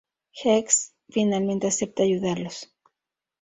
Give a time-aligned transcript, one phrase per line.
[0.33, 2.73] Gex finalmente acepta ayudarlos.